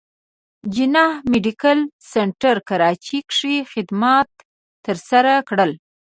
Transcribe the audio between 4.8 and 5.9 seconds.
تر سره کړل